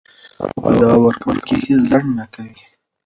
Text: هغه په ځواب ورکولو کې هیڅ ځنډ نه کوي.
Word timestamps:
هغه 0.41 0.53
په 0.63 0.69
ځواب 0.79 0.99
ورکولو 1.03 1.41
کې 1.47 1.55
هیڅ 1.67 1.81
ځنډ 1.89 2.07
نه 2.19 2.25
کوي. 2.33 2.57